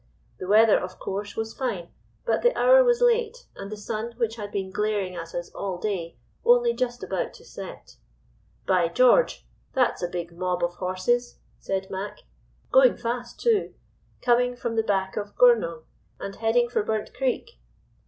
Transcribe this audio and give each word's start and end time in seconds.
The 0.39 0.47
weather 0.47 0.79
(of 0.79 0.97
course) 0.97 1.35
was 1.35 1.53
fine, 1.53 1.89
but 2.25 2.41
the 2.41 2.57
hour 2.57 2.83
was 2.83 3.01
late, 3.01 3.45
and 3.55 3.71
the 3.71 3.77
sun, 3.77 4.15
which 4.17 4.35
had 4.35 4.51
been 4.51 4.71
glaring 4.71 5.15
at 5.15 5.35
us 5.35 5.51
all 5.51 5.77
day, 5.77 6.17
only 6.43 6.73
just 6.73 7.03
about 7.03 7.35
to 7.35 7.45
set. 7.45 7.97
"'By 8.65 8.87
George! 8.87 9.45
that's 9.73 10.01
a 10.01 10.07
big 10.09 10.35
mob 10.35 10.63
of 10.63 10.73
horses,' 10.77 11.37
said 11.59 11.91
Mac., 11.91 12.21
'going 12.71 12.97
fast 12.97 13.39
too. 13.39 13.75
Coming 14.23 14.55
from 14.55 14.75
the 14.75 14.81
back 14.81 15.17
of 15.17 15.35
Goornong 15.35 15.83
and 16.19 16.35
heading 16.37 16.67
for 16.67 16.81
Burnt 16.81 17.13
Creek. 17.13 17.59